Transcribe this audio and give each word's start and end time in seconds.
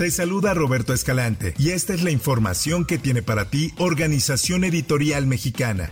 Te 0.00 0.10
saluda 0.10 0.54
Roberto 0.54 0.94
Escalante 0.94 1.52
y 1.58 1.72
esta 1.72 1.92
es 1.92 2.02
la 2.02 2.10
información 2.10 2.86
que 2.86 2.96
tiene 2.96 3.20
para 3.20 3.50
ti 3.50 3.74
Organización 3.76 4.64
Editorial 4.64 5.26
Mexicana. 5.26 5.90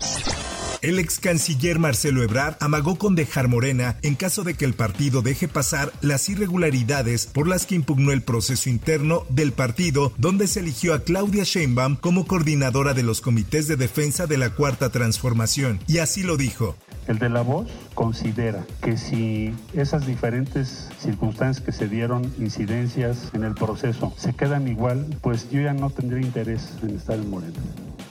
El 0.80 0.98
ex 0.98 1.18
canciller 1.18 1.78
Marcelo 1.78 2.22
Ebrard 2.22 2.56
amagó 2.60 2.96
con 2.96 3.14
dejar 3.14 3.48
Morena 3.48 3.98
en 4.00 4.14
caso 4.14 4.44
de 4.44 4.54
que 4.54 4.64
el 4.64 4.72
partido 4.72 5.20
deje 5.20 5.46
pasar 5.46 5.92
las 6.00 6.26
irregularidades 6.30 7.26
por 7.26 7.48
las 7.48 7.66
que 7.66 7.74
impugnó 7.74 8.12
el 8.12 8.22
proceso 8.22 8.70
interno 8.70 9.26
del 9.28 9.52
partido, 9.52 10.14
donde 10.16 10.46
se 10.46 10.60
eligió 10.60 10.94
a 10.94 11.00
Claudia 11.00 11.44
Sheinbaum 11.44 11.96
como 11.96 12.26
coordinadora 12.26 12.94
de 12.94 13.02
los 13.02 13.20
comités 13.20 13.68
de 13.68 13.76
defensa 13.76 14.26
de 14.26 14.38
la 14.38 14.54
Cuarta 14.54 14.88
Transformación. 14.88 15.80
Y 15.86 15.98
así 15.98 16.22
lo 16.22 16.38
dijo. 16.38 16.76
El 17.08 17.18
de 17.18 17.30
la 17.30 17.40
voz 17.40 17.68
considera 17.94 18.66
que 18.82 18.98
si 18.98 19.54
esas 19.72 20.06
diferentes 20.06 20.90
circunstancias 21.00 21.64
que 21.64 21.72
se 21.72 21.88
dieron, 21.88 22.30
incidencias 22.38 23.30
en 23.32 23.44
el 23.44 23.54
proceso, 23.54 24.12
se 24.18 24.34
quedan 24.34 24.68
igual, 24.68 25.06
pues 25.22 25.50
yo 25.50 25.62
ya 25.62 25.72
no 25.72 25.88
tendría 25.88 26.20
interés 26.20 26.74
en 26.82 26.90
estar 26.96 27.16
en 27.16 27.30
Morena. 27.30 27.58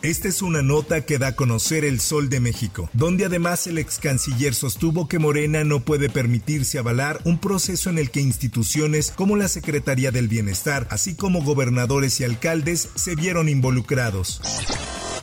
Esta 0.02 0.28
es 0.28 0.42
una 0.42 0.62
nota 0.62 1.02
que 1.02 1.18
da 1.18 1.28
a 1.28 1.36
conocer 1.36 1.86
el 1.86 2.00
Sol 2.00 2.30
de 2.30 2.40
México, 2.40 2.90
donde 2.94 3.25
además 3.25 3.68
el 3.68 3.78
ex 3.78 4.00
canciller 4.00 4.56
sostuvo 4.56 5.08
que 5.08 5.20
Morena 5.20 5.64
no 5.64 5.81
puede 5.81 6.09
permitirse 6.09 6.80
avalar 6.80 7.20
un 7.23 7.38
proceso 7.40 7.90
en 7.90 8.00
el 8.00 8.09
que 8.09 8.22
instituciones 8.22 9.12
como 9.12 9.36
la 9.36 9.48
Secretaría 9.48 10.12
del 10.12 10.28
Bienestar, 10.28 10.88
así 10.90 11.16
como 11.16 11.44
gobernadores 11.44 12.20
y 12.20 12.23
alcaldes, 12.23 12.90
se 12.95 13.16
vieron 13.16 13.48
involucrados. 13.50 14.42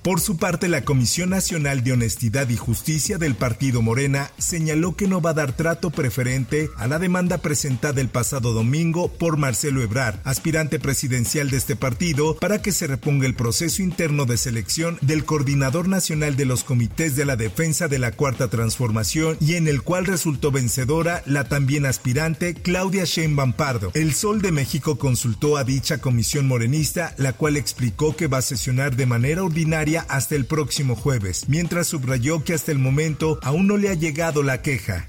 Por 0.05 0.21
su 0.21 0.37
parte, 0.37 0.69
la 0.69 0.85
Comisión 0.85 1.31
Nacional 1.31 1.83
de 1.83 1.93
Honestidad 1.93 2.51
y 2.51 2.59
Justicia 2.59 3.17
del 3.17 3.37
Partido 3.37 3.81
Morena 3.81 4.31
señaló 4.37 4.97
que 4.97 5.09
no 5.09 5.23
va 5.23 5.31
a 5.31 5.33
dar 5.35 5.57
trato 5.57 5.89
preferente 5.89 6.69
a 6.77 6.87
la 6.87 6.99
demanda 6.99 7.39
presentada 7.39 8.03
el 8.03 8.11
pasado 8.11 8.53
domingo 8.53 9.09
por 9.09 9.39
Marcelo 9.39 9.81
Ebrard, 9.81 10.21
aspirante 10.25 10.79
presidencial 10.79 11.49
de 11.49 11.57
este 11.57 11.75
partido, 11.75 12.37
para 12.37 12.61
que 12.61 12.71
se 12.71 12.87
reponga 12.87 13.25
el 13.25 13.35
proceso 13.35 13.81
interno 13.81 14.27
de 14.27 14.37
selección 14.37 14.99
del 15.01 15.25
Coordinador 15.25 15.89
Nacional 15.89 16.37
de 16.37 16.45
los 16.45 16.65
Comités 16.65 17.17
de 17.17 17.25
la 17.25 17.37
Defensa 17.37 17.89
de 17.89 17.99
la 17.99 18.13
Cuarta 18.13 18.49
Transformación 18.49 19.39
y 19.41 19.55
en 19.55 19.69
el 19.69 19.81
cual 19.81 20.05
resultó 20.05 20.53
vencedora 20.53 21.23
la 21.25 21.45
también 21.45 21.87
aspirante 21.87 22.53
Claudia 22.53 23.05
Sheinbaum 23.07 23.55
Pardo. 23.55 23.91
El 23.95 24.13
Sol 24.13 24.43
de 24.43 24.53
México 24.53 24.99
consultó 24.99 25.57
a 25.57 25.65
dicha 25.65 26.03
comisión 26.03 26.47
morenista, 26.47 27.15
la 27.17 27.33
cual 27.33 27.57
explicó 27.57 28.15
que 28.15 28.27
va 28.27 28.37
a 28.37 28.43
sesionar 28.43 28.97
de 28.97 29.07
manera 29.07 29.43
ordinaria 29.43 29.94
hasta 30.03 30.35
el 30.35 30.47
próximo 30.47 30.97
jueves, 30.97 31.49
mientras 31.49 31.87
subrayó 31.87 32.45
que 32.45 32.55
hasta 32.55 32.73
el 32.73 32.79
momento 32.79 33.39
aún 33.43 33.67
no 33.67 33.77
le 33.77 33.91
ha 33.91 33.95
llegado 33.95 34.43
la 34.43 34.63
queja. 34.63 35.07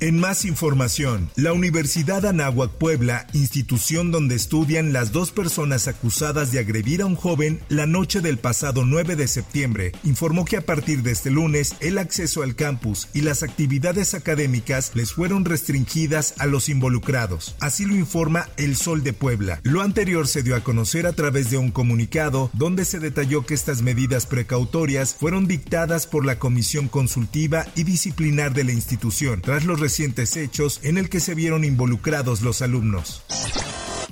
En 0.00 0.18
más 0.18 0.44
información, 0.44 1.30
la 1.36 1.52
Universidad 1.52 2.26
Anáhuac 2.26 2.72
Puebla, 2.72 3.26
institución 3.32 4.10
donde 4.10 4.34
estudian 4.34 4.92
las 4.92 5.12
dos 5.12 5.30
personas 5.30 5.86
acusadas 5.86 6.50
de 6.50 6.58
agredir 6.58 7.02
a 7.02 7.06
un 7.06 7.14
joven 7.14 7.60
la 7.68 7.86
noche 7.86 8.20
del 8.20 8.38
pasado 8.38 8.84
9 8.84 9.14
de 9.16 9.28
septiembre, 9.28 9.92
informó 10.02 10.44
que 10.44 10.56
a 10.56 10.66
partir 10.66 11.02
de 11.02 11.12
este 11.12 11.30
lunes 11.30 11.76
el 11.80 11.98
acceso 11.98 12.42
al 12.42 12.56
campus 12.56 13.08
y 13.14 13.20
las 13.20 13.42
actividades 13.42 14.14
académicas 14.14 14.90
les 14.94 15.12
fueron 15.12 15.44
restringidas 15.44 16.34
a 16.38 16.46
los 16.46 16.68
involucrados. 16.68 17.54
Así 17.60 17.84
lo 17.84 17.94
informa 17.94 18.48
El 18.56 18.76
Sol 18.76 19.04
de 19.04 19.12
Puebla. 19.12 19.60
Lo 19.62 19.80
anterior 19.80 20.26
se 20.26 20.42
dio 20.42 20.56
a 20.56 20.64
conocer 20.64 21.06
a 21.06 21.12
través 21.12 21.50
de 21.50 21.58
un 21.58 21.70
comunicado 21.70 22.50
donde 22.52 22.84
se 22.84 22.98
detalló 22.98 23.46
que 23.46 23.54
estas 23.54 23.82
medidas 23.82 24.26
precautorias 24.26 25.14
fueron 25.14 25.46
dictadas 25.46 26.06
por 26.06 26.26
la 26.26 26.38
Comisión 26.38 26.88
Consultiva 26.88 27.66
y 27.76 27.84
Disciplinar 27.84 28.54
de 28.54 28.64
la 28.64 28.72
institución 28.72 29.40
tras 29.40 29.64
los 29.64 29.83
recientes 29.84 30.38
hechos 30.38 30.80
en 30.82 30.96
el 30.96 31.10
que 31.10 31.20
se 31.20 31.34
vieron 31.34 31.62
involucrados 31.62 32.40
los 32.40 32.62
alumnos. 32.62 33.22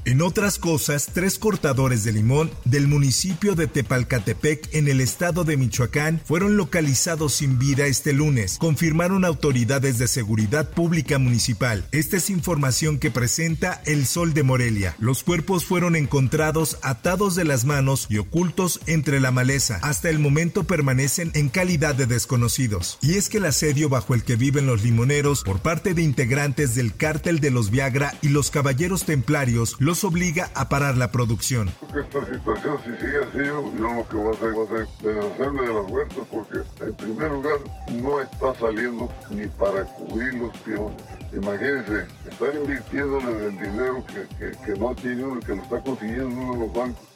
En 0.05 0.21
otras 0.21 0.59
cosas, 0.59 1.11
tres 1.15 1.39
cortadores 1.39 2.03
de 2.03 2.13
limón 2.13 2.51
del 2.65 2.89
municipio 2.89 3.55
de 3.55 3.69
Tepalcatepec 3.69 4.75
en 4.75 4.89
el 4.89 5.01
estado 5.01 5.45
de 5.45 5.57
Michoacán 5.57 6.21
fueron 6.25 6.57
localizados 6.57 7.35
sin 7.35 7.57
vida 7.61 7.87
este 7.87 8.13
lunes, 8.13 8.59
confirmaron 8.59 9.25
autoridades 9.25 9.99
de 9.99 10.09
seguridad 10.09 10.69
pública 10.71 11.19
municipal. 11.19 11.87
Esta 11.93 12.17
es 12.17 12.31
información 12.31 12.99
que 12.99 13.13
presenta 13.13 13.81
El 13.87 14.05
Sol 14.05 14.35
de 14.35 14.43
Morelia. 14.43 14.97
Los 14.99 15.23
cuerpos 15.23 15.65
fueron 15.65 15.95
encontrados 15.95 16.79
atados 16.83 17.37
de 17.37 17.45
las 17.45 17.65
manos 17.65 18.09
y 18.11 18.19
ocultos 18.19 18.81
entre 18.87 19.21
la 19.21 19.31
maleza. 19.31 19.79
Hasta 19.83 20.11
el 20.11 20.19
momento 20.19 20.65
permanecen 20.65 21.31
en 21.35 21.49
calidad 21.49 21.95
de 21.95 22.07
desconocidos. 22.07 22.99
Y 23.03 23.15
es 23.15 23.29
que 23.29 23.39
el 23.39 23.45
asedio 23.45 23.89
bajo 23.89 24.15
el 24.15 24.25
que 24.25 24.35
viven 24.35 24.67
los 24.67 24.83
limoneros 24.83 25.45
por 25.45 25.61
parte 25.61 25.95
de 25.95 26.03
integrantes 26.03 26.75
del 26.75 26.93
cártel 26.97 27.39
de 27.39 27.53
los 27.53 27.71
Viagra 27.71 28.19
y 28.21 28.31
los 28.31 28.51
Caballeros 28.51 29.05
Templarios 29.05 29.77
obliga 30.05 30.51
a 30.55 30.69
parar 30.69 30.97
la 30.97 31.11
producción. 31.11 31.71
Esta 31.89 32.25
situación, 32.27 32.79
si 32.85 32.91
sigue 33.05 33.19
así, 33.19 33.39
yo 33.39 33.73
lo 33.79 34.09
que 34.09 34.17
voy 34.17 34.35
a 34.35 34.37
hacer 34.37 34.59
va 34.59 34.65
a 34.65 34.69
ser 34.69 34.89
deshacerme 35.03 35.63
de 35.63 35.75
las 35.75 35.91
huertas 35.91 36.27
porque, 36.31 36.59
en 36.85 36.95
primer 36.95 37.31
lugar, 37.31 37.59
no 37.93 38.21
está 38.21 38.55
saliendo 38.59 39.13
ni 39.31 39.47
para 39.47 39.85
cubrir 39.85 40.35
los 40.35 40.57
peones. 40.59 41.03
Imagínense, 41.33 42.07
están 42.31 42.57
invirtiéndole 42.63 43.47
el 43.47 43.53
dinero 43.53 44.05
que, 44.07 44.37
que, 44.37 44.53
que 44.65 44.79
no 44.79 44.95
tiene 44.95 45.25
uno, 45.25 45.41
que 45.41 45.55
lo 45.55 45.63
está 45.63 45.81
consiguiendo 45.81 46.27
uno 46.29 46.53
de 46.55 46.61
los 46.61 46.73
bancos. 46.75 47.07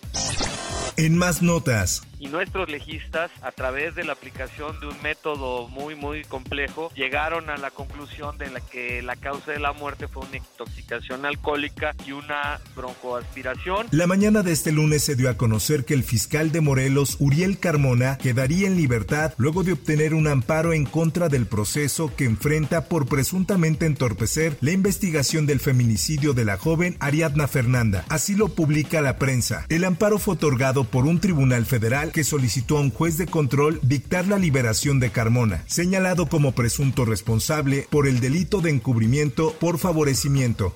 En 0.97 1.19
más 1.19 1.43
notas. 1.43 2.03
Y 2.19 2.29
nuestros 2.29 2.71
legistas, 2.71 3.31
a 3.43 3.53
través 3.53 3.95
de 3.95 4.05
la 4.05 4.13
aplicación 4.13 4.79
de 4.81 4.87
un 4.87 5.03
método 5.03 5.69
muy, 5.69 5.95
muy 5.95 6.25
complejo, 6.25 6.91
llegaron 6.95 7.51
a 7.51 7.57
la 7.57 7.71
conclusión 7.71 8.39
de 8.39 8.51
la 8.51 8.61
que 8.61 9.03
la 9.03 9.17
causa 9.17 9.53
de 9.53 9.59
la 9.59 9.73
muerte 9.73 10.09
fue 10.09 10.27
una 10.27 10.39
intoxicación 10.39 11.27
alcohólica 11.27 11.95
y 12.07 12.13
una 12.13 12.61
broncoaspiración. 12.75 13.89
La 13.91 14.07
mañana 14.07 14.43
de 14.43 14.53
este 14.53 14.73
lunes 14.73 15.05
se 15.05 15.15
dio 15.15 15.29
a 15.29 15.37
conocer 15.37 15.85
que 15.85 15.95
el 15.95 16.05
fiscal 16.05 16.53
de 16.53 16.61
Morelos, 16.61 17.17
Uriel 17.21 17.59
Carmona, 17.59 18.19
quedaría 18.19 18.67
en 18.67 18.77
libertad 18.77 19.35
luego 19.37 19.63
de 19.63 19.73
obtener 19.73 20.15
un 20.15 20.27
amparo 20.27 20.73
en 20.73 20.87
contra 20.87 21.29
del 21.29 21.47
proceso 21.47 22.15
que 22.17 22.25
enfrenta 22.25 22.87
por 22.87 23.07
presuntamente 23.07 23.87
entorpecer 23.87 24.57
la 24.61 24.73
investigación 24.73 25.47
del 25.47 25.61
feminicidio 25.61 26.33
de 26.33 26.45
la 26.45 26.57
joven 26.57 26.97
Ariadna 27.01 27.47
Fernanda. 27.47 28.05
Así 28.09 28.35
lo 28.35 28.49
publica 28.49 29.01
la 29.01 29.19
prensa. 29.19 29.67
El 29.69 29.85
amparo 29.85 30.19
fue 30.19 30.35
otorgado 30.35 30.85
por 30.85 31.07
un 31.07 31.21
tribunal 31.21 31.67
federal 31.67 32.06
que 32.13 32.25
solicitó 32.25 32.79
a 32.79 32.81
un 32.81 32.91
juez 32.91 33.17
de 33.19 33.27
control 33.27 33.81
dictar 33.83 34.27
la 34.27 34.39
liberación 34.39 35.01
de 35.01 35.11
Carmona, 35.11 35.63
señalado 35.67 36.27
como 36.27 36.53
presunto 36.53 37.05
responsable 37.05 37.87
por 37.91 38.07
el 38.07 38.21
delito 38.21 38.61
de 38.61 38.71
encubrimiento 38.71 39.53
por 39.61 39.79
favorecimiento. 39.79 40.75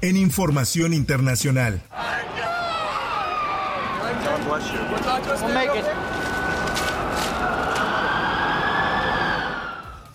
En 0.00 0.16
información 0.16 0.92
internacional. 0.92 1.82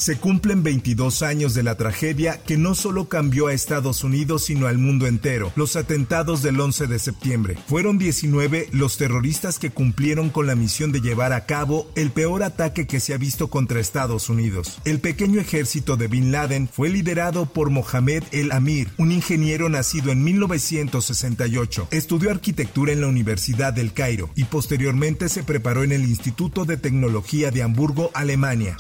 Se 0.10 0.18
cumplen 0.18 0.64
22 0.64 1.22
años 1.22 1.54
de 1.54 1.62
la 1.62 1.78
tragedia 1.78 2.42
que 2.42 2.58
no 2.58 2.74
solo 2.74 3.10
cambió 3.10 3.46
a 3.46 3.54
Estados 3.54 4.04
Unidos 4.04 4.46
sino 4.46 4.66
al 4.66 4.80
mundo 4.80 5.06
entero, 5.06 5.54
los 5.56 5.76
atentados 5.76 6.42
del 6.42 6.60
11 6.60 6.88
de 6.88 6.98
septiembre. 6.98 7.58
Fueron 7.68 8.00
19 8.00 8.70
los 8.72 8.98
terroristas 8.98 9.60
que 9.60 9.70
cumplieron 9.70 10.32
con 10.32 10.48
la 10.48 10.56
misión 10.56 10.92
de 10.92 11.02
llevar 11.02 11.32
a 11.32 11.46
cabo 11.46 11.92
el 11.96 12.10
peor 12.10 12.42
ataque 12.42 12.88
que 12.88 13.00
se 13.00 13.14
ha 13.14 13.18
visto 13.18 13.52
contra 13.52 13.80
Estados 13.80 14.30
Unidos. 14.30 14.80
El 14.84 15.00
pequeño 15.00 15.40
ejército 15.40 15.96
de 15.96 16.08
Bin 16.08 16.32
Laden 16.32 16.68
fue 16.68 16.90
liderado 16.90 17.46
por 17.46 17.70
Mohamed 17.70 18.24
El 18.32 18.52
Amir, 18.52 18.90
un 18.98 19.12
ingeniero 19.12 19.70
nacido 19.70 20.12
en 20.12 20.24
1968. 20.24 21.90
Estudió 21.92 22.32
arquitectura 22.32 22.94
en 22.94 23.02
la 23.02 23.08
Universidad 23.08 23.74
del 23.74 23.94
Cairo 23.94 24.32
y 24.34 24.46
posteriormente 24.46 25.30
se 25.30 25.44
preparó 25.44 25.84
en 25.84 25.92
el 25.92 26.02
Instituto 26.02 26.66
de 26.66 26.78
Tecnología 26.78 27.52
de 27.52 27.62
Hamburgo, 27.62 28.10
Alemania 28.16 28.76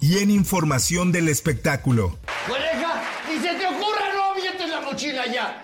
y 0.00 0.18
en 0.18 0.30
información 0.30 1.12
del 1.12 1.28
espectáculo. 1.28 2.18
¡Colega! 2.46 3.02
¡Ni 3.28 3.40
se 3.40 3.54
te 3.54 3.66
ocurra 3.66 4.12
no 4.14 4.32
avientes 4.32 4.68
la 4.68 4.80
mochila 4.80 5.22
allá! 5.22 5.62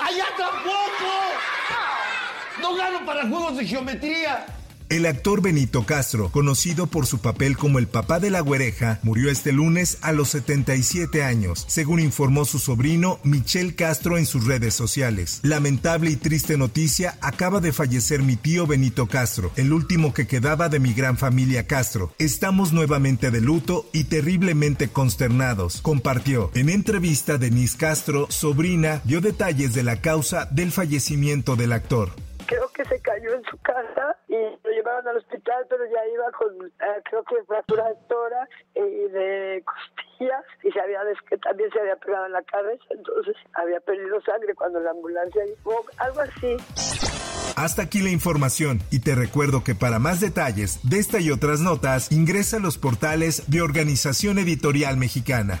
¡Allá 0.00 0.24
tampoco! 0.36 1.12
No 2.60 2.74
gano 2.74 3.04
para 3.04 3.28
juegos 3.28 3.56
de 3.56 3.66
geometría. 3.66 4.46
El 4.88 5.04
actor 5.06 5.42
Benito 5.42 5.84
Castro, 5.84 6.30
conocido 6.30 6.86
por 6.86 7.06
su 7.06 7.18
papel 7.18 7.56
como 7.56 7.80
el 7.80 7.88
papá 7.88 8.20
de 8.20 8.30
la 8.30 8.38
güereja, 8.38 9.00
murió 9.02 9.32
este 9.32 9.50
lunes 9.50 9.98
a 10.00 10.12
los 10.12 10.28
77 10.28 11.24
años, 11.24 11.64
según 11.66 11.98
informó 11.98 12.44
su 12.44 12.60
sobrino 12.60 13.18
Michel 13.24 13.74
Castro 13.74 14.16
en 14.16 14.26
sus 14.26 14.46
redes 14.46 14.74
sociales. 14.74 15.40
Lamentable 15.42 16.10
y 16.10 16.16
triste 16.16 16.56
noticia, 16.56 17.18
acaba 17.20 17.58
de 17.58 17.72
fallecer 17.72 18.22
mi 18.22 18.36
tío 18.36 18.68
Benito 18.68 19.08
Castro, 19.08 19.50
el 19.56 19.72
último 19.72 20.14
que 20.14 20.28
quedaba 20.28 20.68
de 20.68 20.78
mi 20.78 20.94
gran 20.94 21.18
familia 21.18 21.66
Castro. 21.66 22.12
Estamos 22.20 22.72
nuevamente 22.72 23.32
de 23.32 23.40
luto 23.40 23.90
y 23.92 24.04
terriblemente 24.04 24.86
consternados, 24.86 25.80
compartió. 25.82 26.52
En 26.54 26.68
entrevista, 26.68 27.38
Denise 27.38 27.76
Castro, 27.76 28.28
sobrina, 28.30 29.02
dio 29.02 29.20
detalles 29.20 29.74
de 29.74 29.82
la 29.82 30.00
causa 30.00 30.44
del 30.52 30.70
fallecimiento 30.70 31.56
del 31.56 31.72
actor 31.72 32.12
creo 32.46 32.68
que 32.72 32.84
se 32.84 33.00
cayó 33.00 33.34
en 33.34 33.42
su 33.44 33.58
casa 33.58 34.16
y 34.36 34.66
lo 34.66 34.70
llevaron 34.70 35.08
al 35.08 35.16
hospital, 35.16 35.66
pero 35.68 35.84
ya 35.84 36.06
iba 36.12 36.30
con, 36.32 36.66
eh, 36.66 37.02
creo 37.08 37.24
que 37.24 37.44
fractura 37.44 37.88
de 37.88 37.94
tora 38.08 38.48
y 38.74 39.08
de 39.12 39.64
costillas 39.64 40.44
y 40.62 40.70
se 40.70 40.80
había 40.80 41.00
también 41.42 41.70
se 41.70 41.80
había 41.80 41.96
pegado 41.96 42.26
en 42.26 42.32
la 42.32 42.42
cabeza, 42.42 42.84
entonces 42.90 43.36
había 43.54 43.80
perdido 43.80 44.20
sangre 44.22 44.54
cuando 44.54 44.80
la 44.80 44.90
ambulancia 44.90 45.44
llegó, 45.44 45.84
algo 45.98 46.20
así. 46.20 46.56
Hasta 47.56 47.82
aquí 47.82 48.02
la 48.02 48.10
información 48.10 48.80
y 48.90 49.00
te 49.00 49.14
recuerdo 49.14 49.64
que 49.64 49.74
para 49.74 49.98
más 49.98 50.20
detalles 50.20 50.78
de 50.88 50.98
esta 50.98 51.20
y 51.20 51.30
otras 51.30 51.60
notas 51.60 52.12
ingresa 52.12 52.58
a 52.58 52.60
los 52.60 52.76
portales 52.76 53.50
de 53.50 53.62
Organización 53.62 54.38
Editorial 54.38 54.98
Mexicana. 54.98 55.60